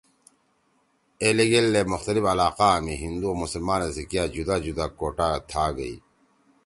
[1.21, 5.29] اے لِگیل دے مختلف علاقآ می ہندُو او مسلمانآ سی کیا جدا جدا کوٹہ (Quota)
[5.49, 5.95] تھا گئی